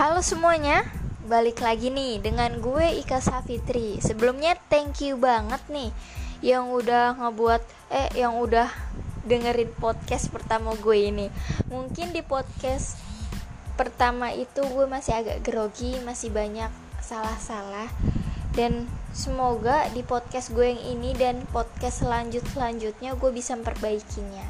[0.00, 0.88] Halo semuanya,
[1.28, 4.00] balik lagi nih dengan gue Ika Safitri.
[4.00, 5.92] Sebelumnya thank you banget nih
[6.40, 7.60] yang udah ngebuat
[7.92, 8.72] eh yang udah
[9.28, 11.28] dengerin podcast pertama gue ini.
[11.68, 12.96] Mungkin di podcast
[13.76, 16.72] pertama itu gue masih agak grogi, masih banyak
[17.04, 17.92] salah-salah
[18.56, 24.48] dan semoga di podcast gue yang ini dan podcast selanjut selanjutnya gue bisa memperbaikinya.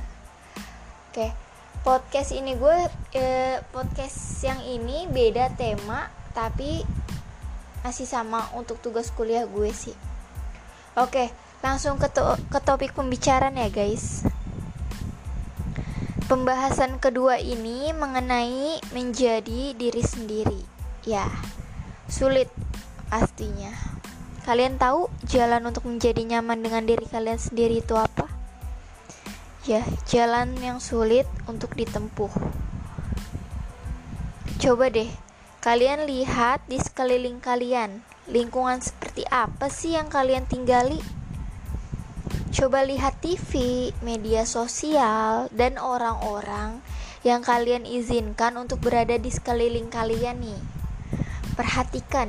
[1.10, 1.49] Oke.
[1.80, 2.78] Podcast ini gue
[3.16, 6.84] eh, podcast yang ini beda tema tapi
[7.80, 9.96] masih sama untuk tugas kuliah gue sih.
[10.96, 14.28] Oke langsung ke, to ke topik pembicaraan ya guys.
[16.30, 20.60] Pembahasan kedua ini mengenai menjadi diri sendiri.
[21.02, 21.26] Ya
[22.06, 22.52] sulit
[23.10, 23.74] pastinya.
[24.46, 28.29] Kalian tahu jalan untuk menjadi nyaman dengan diri kalian sendiri itu apa
[29.70, 32.34] ya jalan yang sulit untuk ditempuh.
[34.58, 35.06] Coba deh,
[35.62, 40.98] kalian lihat di sekeliling kalian, lingkungan seperti apa sih yang kalian tinggali?
[42.50, 46.82] Coba lihat TV, media sosial, dan orang-orang
[47.22, 50.60] yang kalian izinkan untuk berada di sekeliling kalian nih.
[51.54, 52.26] Perhatikan.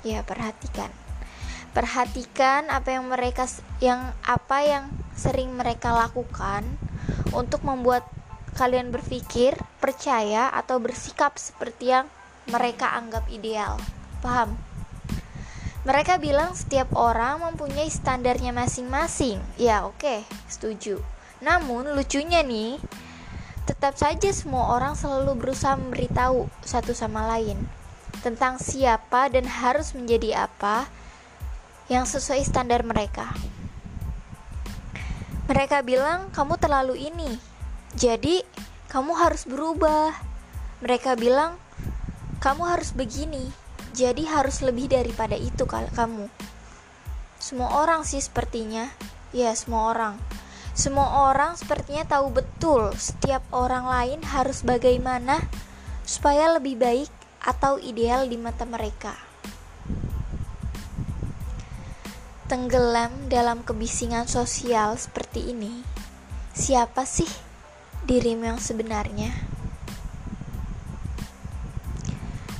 [0.00, 0.88] Ya, perhatikan.
[1.70, 3.46] Perhatikan apa yang mereka
[3.78, 6.66] yang apa yang sering mereka lakukan
[7.30, 8.02] untuk membuat
[8.58, 12.06] kalian berpikir, percaya, atau bersikap seperti yang
[12.50, 13.78] mereka anggap ideal.
[14.18, 14.58] Paham?
[15.86, 19.40] Mereka bilang setiap orang mempunyai standarnya masing-masing.
[19.56, 21.00] Ya, oke, okay, setuju.
[21.40, 22.76] Namun, lucunya nih,
[23.64, 27.56] tetap saja semua orang selalu berusaha memberitahu satu sama lain
[28.20, 30.90] tentang siapa dan harus menjadi apa
[31.90, 33.34] yang sesuai standar mereka.
[35.50, 37.34] Mereka bilang kamu terlalu ini,
[37.98, 38.46] jadi
[38.86, 40.14] kamu harus berubah.
[40.78, 41.58] Mereka bilang
[42.38, 43.50] kamu harus begini,
[43.90, 46.30] jadi harus lebih daripada itu kamu.
[47.42, 48.86] Semua orang sih sepertinya,
[49.34, 50.14] ya semua orang.
[50.70, 55.42] Semua orang sepertinya tahu betul setiap orang lain harus bagaimana
[56.06, 57.10] supaya lebih baik
[57.42, 59.29] atau ideal di mata mereka.
[62.50, 65.86] Tenggelam dalam kebisingan sosial seperti ini,
[66.50, 67.30] siapa sih
[68.10, 69.30] dirimu yang sebenarnya?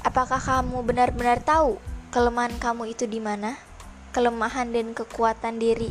[0.06, 1.82] Apakah kamu benar-benar tahu
[2.14, 3.58] kelemahan kamu itu di mana?
[4.14, 5.90] Kelemahan dan kekuatan diri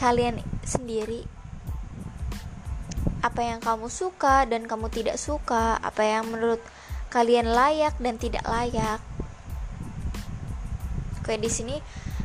[0.00, 1.28] kalian sendiri.
[3.20, 6.64] Apa yang kamu suka dan kamu tidak suka, apa yang menurut
[7.12, 9.04] kalian layak dan tidak layak.
[11.20, 11.76] Oke, di sini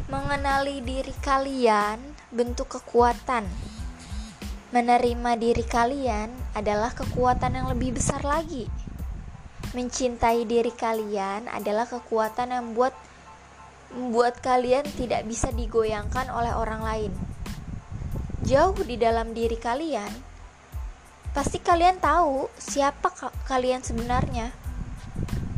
[0.05, 1.97] Mengenali diri kalian
[2.29, 3.41] bentuk kekuatan.
[4.69, 8.69] Menerima diri kalian adalah kekuatan yang lebih besar lagi.
[9.73, 12.94] Mencintai diri kalian adalah kekuatan yang buat
[13.97, 17.13] membuat kalian tidak bisa digoyangkan oleh orang lain.
[18.45, 20.13] Jauh di dalam diri kalian,
[21.33, 24.53] pasti kalian tahu siapa ka kalian sebenarnya.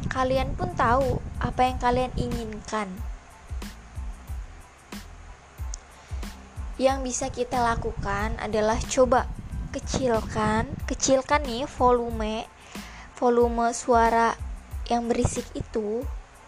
[0.08, 3.17] Kalian pun tahu apa yang kalian inginkan.
[6.78, 9.26] Yang bisa kita lakukan adalah coba
[9.74, 12.46] kecilkan kecilkan nih volume
[13.18, 14.38] volume suara
[14.88, 16.06] yang berisik itu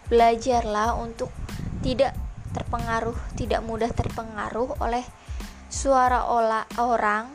[0.08, 1.34] belajarlah untuk
[1.82, 2.14] tidak
[2.54, 5.06] terpengaruh tidak mudah terpengaruh oleh
[5.70, 7.30] suara olah orang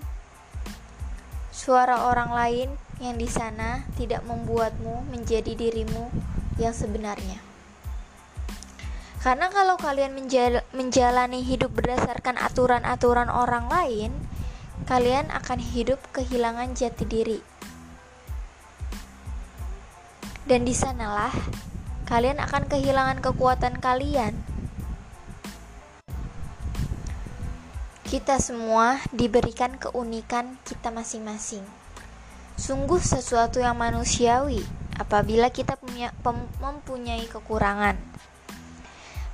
[1.54, 2.68] suara orang lain
[2.98, 6.10] yang di sana tidak membuatmu menjadi dirimu
[6.58, 7.53] yang sebenarnya
[9.24, 14.12] karena kalau kalian menjal menjalani hidup berdasarkan aturan-aturan orang lain,
[14.84, 17.40] kalian akan hidup kehilangan jati diri.
[20.44, 21.32] Dan di sanalah
[22.04, 24.36] kalian akan kehilangan kekuatan kalian.
[28.04, 31.64] Kita semua diberikan keunikan kita masing-masing.
[32.60, 34.60] Sungguh sesuatu yang manusiawi
[35.00, 36.12] apabila kita punya,
[36.60, 37.96] mempunyai kekurangan.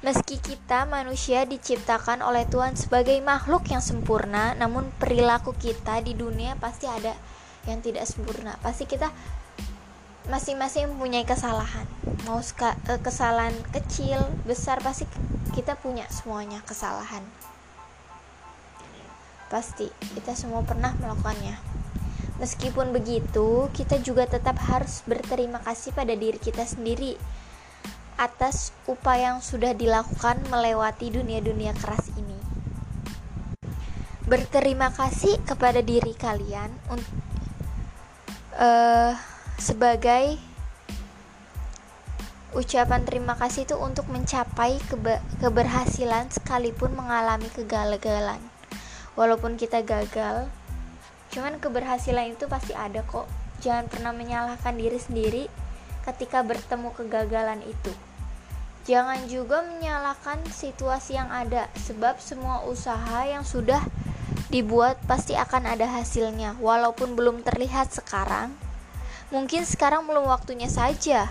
[0.00, 6.56] Meski kita manusia diciptakan oleh Tuhan sebagai makhluk yang sempurna, namun perilaku kita di dunia
[6.56, 7.12] pasti ada
[7.68, 8.56] yang tidak sempurna.
[8.64, 9.12] Pasti kita
[10.32, 11.84] masing-masing mempunyai kesalahan.
[12.24, 15.04] Mau eh, kesalahan kecil, besar pasti
[15.52, 17.20] kita punya semuanya kesalahan.
[19.52, 21.60] Pasti kita semua pernah melakukannya.
[22.40, 27.20] Meskipun begitu, kita juga tetap harus berterima kasih pada diri kita sendiri
[28.20, 32.36] atas upaya yang sudah dilakukan melewati dunia-dunia keras ini.
[34.28, 36.68] Berterima kasih kepada diri kalian
[38.60, 39.16] uh,
[39.56, 40.36] sebagai
[42.52, 44.76] ucapan terima kasih itu untuk mencapai
[45.40, 48.42] keberhasilan sekalipun mengalami kegagalan
[49.16, 50.50] walaupun kita gagal
[51.30, 53.24] cuman keberhasilan itu pasti ada kok.
[53.64, 55.44] Jangan pernah menyalahkan diri sendiri
[56.04, 57.92] ketika bertemu kegagalan itu
[58.90, 63.78] jangan juga menyalahkan situasi yang ada sebab semua usaha yang sudah
[64.50, 68.50] dibuat pasti akan ada hasilnya walaupun belum terlihat sekarang.
[69.30, 71.30] Mungkin sekarang belum waktunya saja.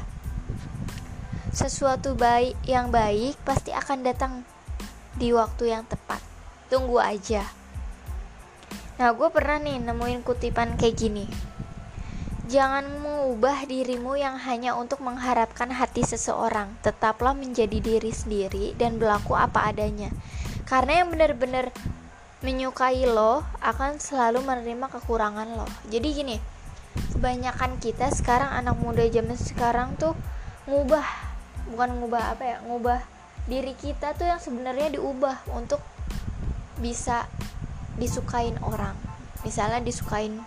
[1.52, 4.48] Sesuatu baik yang baik pasti akan datang
[5.20, 6.24] di waktu yang tepat.
[6.72, 7.44] Tunggu aja.
[9.04, 11.49] Nah gue pernah nih nemuin kutipan kayak gini
[12.50, 16.74] Jangan mengubah dirimu yang hanya untuk mengharapkan hati seseorang.
[16.82, 20.10] Tetaplah menjadi diri sendiri dan berlaku apa adanya.
[20.66, 21.70] Karena yang benar-benar
[22.40, 26.38] menyukai lo akan selalu menerima kekurangan lo jadi gini
[27.12, 30.16] kebanyakan kita sekarang anak muda zaman sekarang tuh
[30.64, 31.04] ngubah
[31.76, 33.04] bukan ngubah apa ya ngubah
[33.44, 35.84] diri kita tuh yang sebenarnya diubah untuk
[36.80, 37.28] bisa
[38.00, 38.96] disukain orang
[39.44, 40.40] misalnya disukain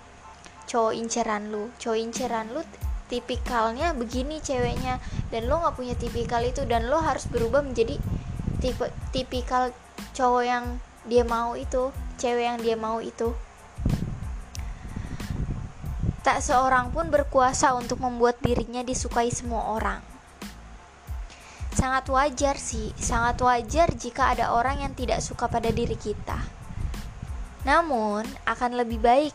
[0.72, 1.68] cowok inceran lu.
[1.76, 2.64] Cowok inceran lu
[3.12, 4.96] tipikalnya begini ceweknya.
[5.28, 6.64] Dan lo nggak punya tipikal itu.
[6.64, 8.00] Dan lo harus berubah menjadi
[8.64, 9.68] tipe tipikal
[10.16, 10.64] cowok yang
[11.04, 13.36] dia mau itu cewek yang dia mau itu.
[16.22, 20.00] Tak seorang pun berkuasa untuk membuat dirinya disukai semua orang.
[21.74, 22.94] Sangat wajar sih.
[22.94, 26.38] Sangat wajar jika ada orang yang tidak suka pada diri kita.
[27.66, 29.34] Namun akan lebih baik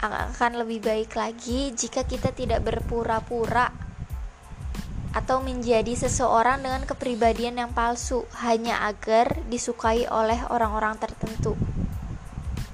[0.00, 3.68] akan lebih baik lagi jika kita tidak berpura-pura
[5.10, 11.58] atau menjadi seseorang dengan kepribadian yang palsu hanya agar disukai oleh orang-orang tertentu.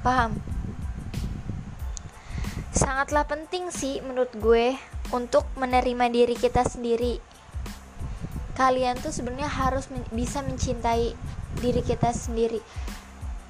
[0.05, 0.39] Paham?
[2.77, 4.77] Sangatlah penting sih menurut gue
[5.11, 7.19] untuk menerima diri kita sendiri.
[8.55, 11.17] Kalian tuh sebenarnya harus men bisa mencintai
[11.59, 12.61] diri kita sendiri.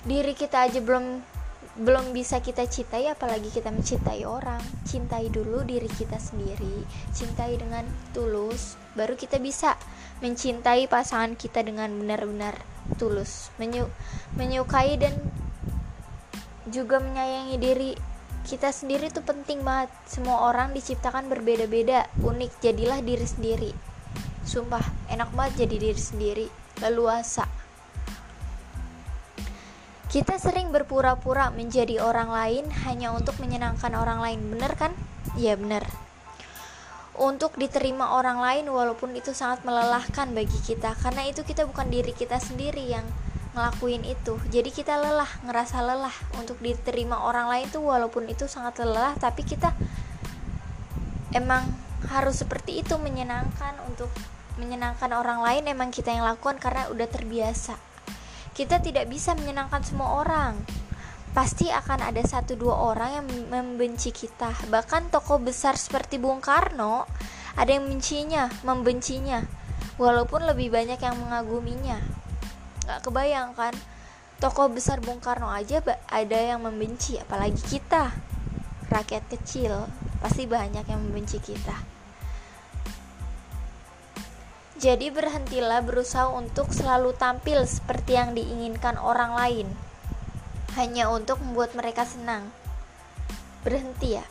[0.06, 1.35] Diri kita aja belum
[1.76, 4.60] belum bisa kita cintai apalagi kita mencintai orang.
[4.88, 7.84] Cintai dulu diri kita sendiri cintai dengan
[8.16, 9.76] tulus baru kita bisa
[10.24, 12.56] mencintai pasangan kita dengan benar-benar
[12.96, 13.52] tulus.
[13.60, 13.92] Menyu
[14.40, 15.12] menyukai dan
[16.72, 17.92] juga menyayangi diri
[18.48, 19.92] kita sendiri tuh penting banget.
[20.08, 22.64] Semua orang diciptakan berbeda-beda unik.
[22.64, 23.70] Jadilah diri sendiri.
[24.46, 24.82] Sumpah
[25.12, 26.46] enak banget jadi diri sendiri.
[26.80, 27.65] Leluasa
[30.06, 34.94] kita sering berpura-pura menjadi orang lain hanya untuk menyenangkan orang lain, bener kan?
[35.34, 35.82] Ya bener.
[37.16, 42.12] Untuk diterima orang lain walaupun itu sangat melelahkan bagi kita Karena itu kita bukan diri
[42.12, 43.08] kita sendiri yang
[43.56, 48.84] ngelakuin itu Jadi kita lelah, ngerasa lelah Untuk diterima orang lain tuh walaupun itu sangat
[48.84, 49.72] lelah Tapi kita
[51.32, 51.64] emang
[52.12, 54.12] harus seperti itu menyenangkan Untuk
[54.60, 57.95] menyenangkan orang lain emang kita yang lakukan karena udah terbiasa
[58.56, 60.56] kita tidak bisa menyenangkan semua orang.
[61.36, 64.56] Pasti akan ada satu dua orang yang membenci kita.
[64.72, 67.04] Bahkan tokoh besar seperti Bung Karno
[67.52, 69.44] ada yang membencinya, membencinya.
[70.00, 72.00] Walaupun lebih banyak yang mengaguminya.
[72.88, 73.76] Gak kebayangkan
[74.40, 78.12] tokoh besar Bung Karno aja ada yang membenci, apalagi kita
[78.88, 79.84] rakyat kecil
[80.24, 81.95] pasti banyak yang membenci kita.
[84.76, 89.68] Jadi berhentilah berusaha untuk selalu tampil seperti yang diinginkan orang lain.
[90.76, 92.52] Hanya untuk membuat mereka senang.
[93.64, 94.24] Berhenti ya.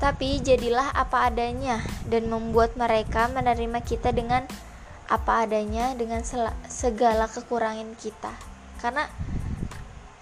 [0.00, 4.42] Tapi jadilah apa adanya Dan membuat mereka menerima kita dengan
[5.06, 6.24] apa adanya Dengan
[6.66, 8.32] segala kekurangan kita.
[8.80, 9.04] Karena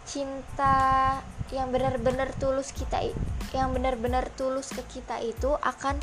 [0.02, 1.22] cinta
[1.54, 3.04] yang benar-benar tulus kita
[3.52, 6.00] yang benar-benar tulus ke kita itu akan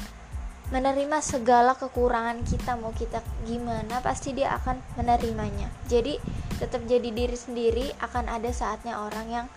[0.70, 5.70] menerima segala kekurangan kita mau kita gimana pasti dia akan menerimanya.
[5.90, 6.22] Jadi
[6.62, 9.48] tetap jadi diri sendiri akan ada saatnya orang yang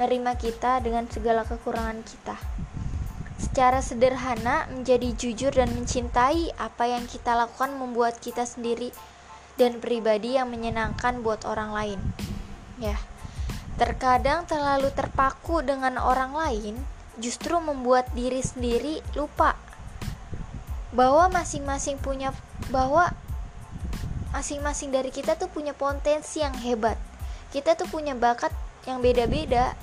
[0.00, 2.36] menerima kita dengan segala kekurangan kita.
[3.36, 8.94] Secara sederhana menjadi jujur dan mencintai apa yang kita lakukan membuat kita sendiri
[9.60, 12.00] dan pribadi yang menyenangkan buat orang lain.
[12.80, 12.96] Ya
[13.80, 16.76] terkadang terlalu terpaku dengan orang lain
[17.16, 19.56] justru membuat diri sendiri lupa
[20.92, 22.36] bahwa masing-masing punya
[22.68, 23.12] bahwa
[24.32, 26.96] masing-masing dari kita tuh punya potensi yang hebat.
[27.52, 28.52] Kita tuh punya bakat
[28.88, 29.76] yang beda-beda.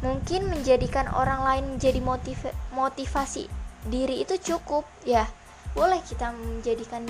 [0.00, 2.36] Mungkin menjadikan orang lain menjadi motiv
[2.72, 3.48] motivasi
[3.88, 5.28] diri itu cukup ya.
[5.72, 7.04] Boleh kita menjadikan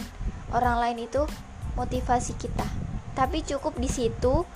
[0.54, 1.26] orang lain itu
[1.74, 2.66] motivasi kita.
[3.14, 4.46] Tapi cukup di situ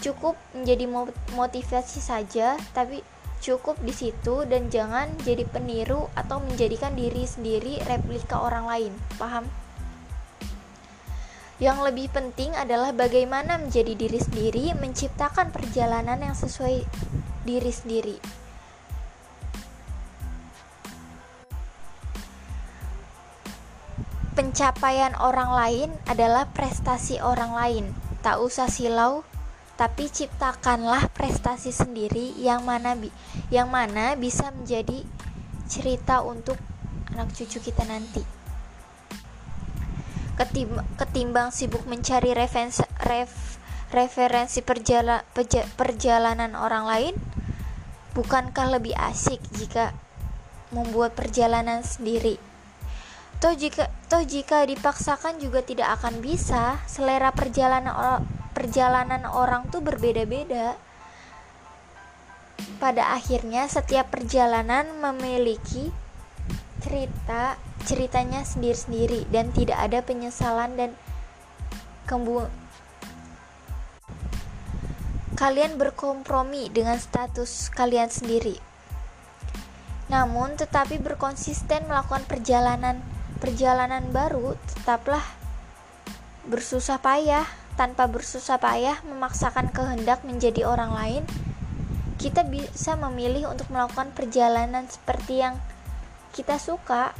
[0.00, 0.88] cukup menjadi
[1.36, 3.04] motivasi saja tapi
[3.40, 8.92] cukup di situ dan jangan jadi peniru atau menjadikan diri sendiri replika orang lain.
[9.16, 9.48] Paham?
[11.60, 16.84] Yang lebih penting adalah bagaimana menjadi diri sendiri menciptakan perjalanan yang sesuai
[17.44, 18.16] diri sendiri.
[24.32, 27.84] Pencapaian orang lain adalah prestasi orang lain.
[28.24, 29.20] Tak usah silau
[29.80, 33.08] tapi ciptakanlah prestasi sendiri yang mana bi
[33.48, 35.00] yang mana bisa menjadi
[35.72, 36.60] cerita untuk
[37.16, 38.20] anak cucu kita nanti.
[40.36, 43.56] Ketimbang, ketimbang sibuk mencari referensi, ref,
[43.88, 47.14] referensi perjala, peja, perjalanan orang lain,
[48.12, 49.96] bukankah lebih asik jika
[50.76, 52.36] membuat perjalanan sendiri?
[53.40, 56.76] Toh jika toh jika dipaksakan juga tidak akan bisa.
[56.84, 57.96] Selera perjalanan
[58.60, 60.76] perjalanan orang tuh berbeda-beda.
[62.76, 65.88] Pada akhirnya setiap perjalanan memiliki
[66.84, 67.56] cerita
[67.88, 70.92] ceritanya sendiri-sendiri dan tidak ada penyesalan dan
[72.04, 72.44] kembu
[75.40, 78.60] kalian berkompromi dengan status kalian sendiri.
[80.12, 83.00] Namun tetapi berkonsisten melakukan perjalanan
[83.40, 85.24] perjalanan baru tetaplah
[86.44, 87.48] bersusah payah
[87.80, 91.24] tanpa bersusah payah memaksakan kehendak menjadi orang lain,
[92.20, 95.56] kita bisa memilih untuk melakukan perjalanan seperti yang
[96.36, 97.16] kita suka,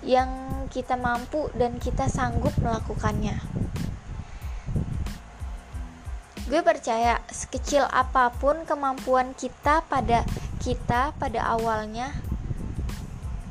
[0.00, 0.32] yang
[0.72, 3.36] kita mampu, dan kita sanggup melakukannya.
[6.48, 10.24] Gue percaya, sekecil apa pun kemampuan kita pada
[10.64, 12.08] kita pada awalnya,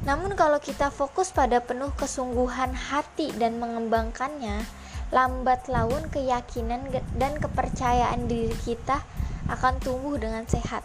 [0.02, 4.66] namun kalau kita fokus pada penuh kesungguhan hati dan mengembangkannya,
[5.14, 6.90] lambat laun keyakinan
[7.22, 9.06] dan kepercayaan diri kita
[9.46, 10.82] akan tumbuh dengan sehat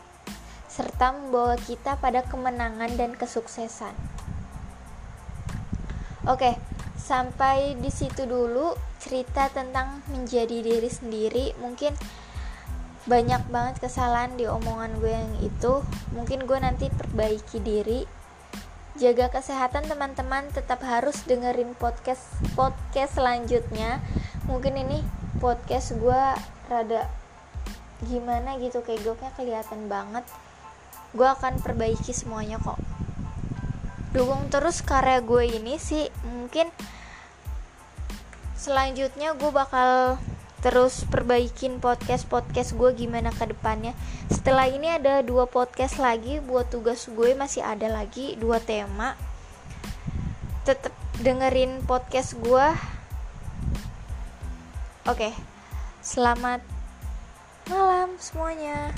[0.69, 3.91] serta membawa kita pada kemenangan dan kesuksesan.
[6.29, 6.55] Oke,
[6.95, 11.47] sampai di situ dulu cerita tentang menjadi diri sendiri.
[11.59, 11.97] Mungkin
[13.09, 15.83] banyak banget kesalahan di omongan gue yang itu.
[16.13, 18.05] Mungkin gue nanti perbaiki diri
[18.99, 20.51] jaga kesehatan teman-teman.
[20.51, 22.23] Tetap harus dengerin podcast
[22.59, 24.03] podcast selanjutnya.
[24.51, 25.01] Mungkin ini
[25.39, 26.23] podcast gue
[26.69, 27.07] rada
[28.05, 30.27] gimana gitu kayak goknya kelihatan banget.
[31.15, 32.79] Gue akan perbaiki semuanya kok.
[34.11, 36.11] Dukung terus karya gue ini sih.
[36.27, 36.69] Mungkin
[38.59, 40.19] selanjutnya gue bakal
[40.59, 43.95] terus perbaikin podcast-podcast gue gimana ke depannya.
[44.31, 49.19] Setelah ini ada dua podcast lagi buat tugas gue masih ada lagi dua tema.
[50.67, 52.67] Tetap dengerin podcast gue
[55.03, 55.35] oke
[55.99, 56.63] selamat
[57.67, 58.95] malam semuanya